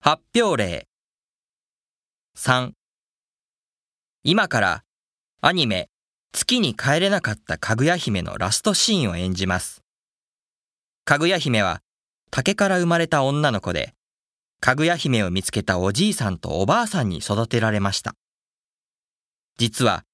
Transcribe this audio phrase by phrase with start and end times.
[0.00, 0.86] 発表例
[2.36, 2.70] 3
[4.22, 4.84] 今から
[5.40, 5.88] アニメ
[6.32, 9.82] 月に帰れなかったかぐや姫のラストシーンを演じます。
[11.04, 11.80] かぐや姫は
[12.30, 13.92] 竹から生まれた女の子で、
[14.60, 18.14] かぐや姫を見つけたおじいさんとおばあさんに育てられました。
[19.58, 20.04] 実は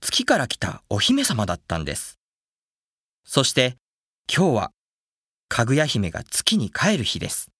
[0.00, 2.20] 月から来たお姫様だったんです。
[3.24, 3.76] そして
[4.32, 4.70] 今日は
[5.48, 7.53] かぐや姫が月に帰る日です。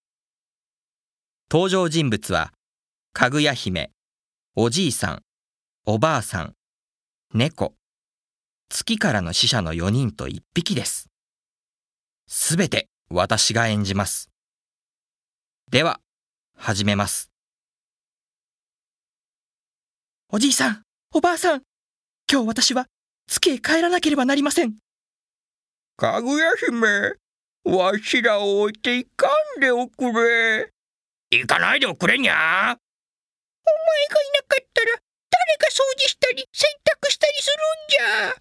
[1.51, 2.51] 登場人物は、
[3.13, 3.91] かぐや姫、
[4.55, 5.21] おじいさん、
[5.85, 6.55] おばあさん、
[7.35, 7.75] 猫、
[8.67, 11.07] 月からの死者の4人と1匹です。
[12.27, 14.31] すべて私が演じます。
[15.69, 15.99] では、
[16.57, 17.29] 始めます。
[20.31, 20.81] おじいさん、
[21.13, 21.61] おばあさん、
[22.29, 22.87] 今日私は
[23.27, 24.77] 月へ帰らなければなりません。
[25.95, 27.13] かぐや姫、
[27.77, 30.74] わしらを置いていかんでおくれ。
[31.39, 32.33] 行かないでおくれにゃ。
[32.33, 32.77] お前がい
[34.33, 34.87] なかったら、
[35.29, 38.35] 誰が掃除したり洗濯したりするんじゃ。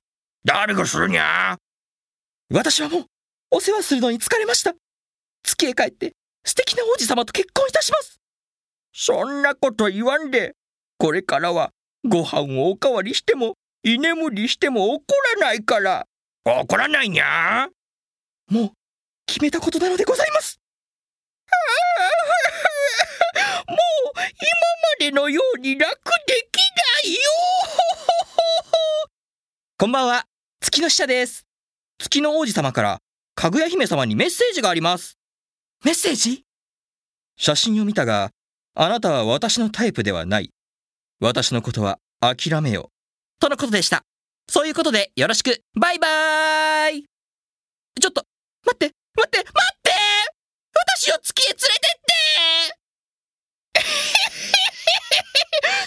[0.44, 1.56] 誰がするにゃ。
[2.50, 3.06] 私はもう
[3.50, 4.74] お世話するのに疲れました。
[5.42, 6.12] 月へ帰って
[6.44, 8.20] 素敵な王子様と結婚いたします。
[8.92, 10.55] そんなこと言わんで、
[10.98, 11.70] これからは
[12.06, 15.05] ご飯をおかわりしても、居眠りしても怒
[15.40, 16.06] らないから。
[16.44, 17.68] 怒らないにゃ。
[18.48, 18.70] もう
[19.27, 20.61] 決めたことなのでございます。
[23.66, 23.77] もう
[24.16, 24.30] 今ま
[24.98, 25.94] でのように楽
[26.26, 26.58] でき
[27.04, 27.20] ないよ。
[29.78, 30.26] こんばんは、
[30.60, 31.46] 月の使者です。
[31.98, 32.98] 月の王子様から
[33.34, 35.16] かぐや姫様にメッセージがあります。
[35.84, 36.44] メッセージ？
[37.36, 38.30] 写真を見たが、
[38.74, 40.50] あなたは私のタイプではない。
[41.20, 43.40] 私のことは諦めよう。
[43.40, 44.02] とのことでした。
[44.48, 45.62] そういうことでよろしく。
[45.78, 47.04] バイバーイ
[48.00, 48.26] ちょっと、
[48.66, 49.90] 待って、待って、待って
[50.74, 52.14] 私を月へ連れてって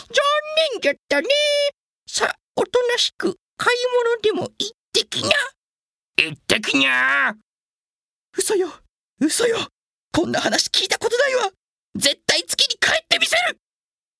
[0.08, 0.24] 残
[0.78, 1.28] 念じゃったね。
[2.08, 3.78] さあ、おとなしく買い
[4.22, 5.30] 物でも行ってきな。
[6.18, 7.34] 行ってきにゃ。
[8.38, 8.70] 嘘よ
[9.20, 9.58] 嘘よ
[10.14, 11.52] こんな話聞いたことないわ
[11.96, 13.60] 絶対月に帰ってみせる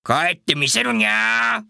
[0.04, 1.62] 帰ってみせるにゃ。